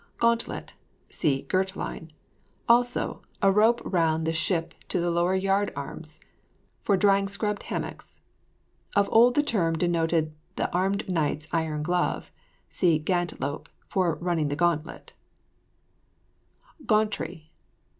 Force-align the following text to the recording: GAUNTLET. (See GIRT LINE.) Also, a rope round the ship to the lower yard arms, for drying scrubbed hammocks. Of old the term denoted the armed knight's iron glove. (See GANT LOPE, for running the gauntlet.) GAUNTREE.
GAUNTLET. 0.17 0.73
(See 1.11 1.43
GIRT 1.43 1.75
LINE.) 1.75 2.11
Also, 2.67 3.21
a 3.43 3.51
rope 3.51 3.81
round 3.85 4.25
the 4.25 4.33
ship 4.33 4.73
to 4.89 4.99
the 4.99 5.11
lower 5.11 5.35
yard 5.35 5.71
arms, 5.75 6.19
for 6.81 6.97
drying 6.97 7.27
scrubbed 7.27 7.61
hammocks. 7.61 8.19
Of 8.95 9.07
old 9.11 9.35
the 9.35 9.43
term 9.43 9.77
denoted 9.77 10.33
the 10.55 10.73
armed 10.73 11.07
knight's 11.07 11.47
iron 11.51 11.83
glove. 11.83 12.31
(See 12.71 12.97
GANT 12.97 13.39
LOPE, 13.39 13.69
for 13.89 14.15
running 14.15 14.47
the 14.47 14.55
gauntlet.) 14.55 15.13
GAUNTREE. 16.87 17.51